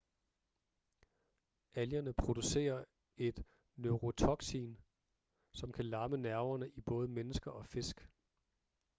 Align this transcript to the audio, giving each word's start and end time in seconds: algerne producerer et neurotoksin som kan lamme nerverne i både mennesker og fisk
algerne 1.73 2.13
producerer 2.13 2.83
et 3.17 3.43
neurotoksin 3.75 4.79
som 5.53 5.71
kan 5.71 5.85
lamme 5.85 6.17
nerverne 6.17 6.69
i 6.69 6.81
både 6.81 7.07
mennesker 7.07 7.51
og 7.51 7.65
fisk 7.65 8.07